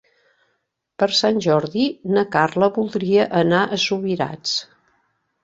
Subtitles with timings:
[1.03, 1.83] Per Sant Jordi
[2.15, 4.57] na Carla voldria anar a Subirats.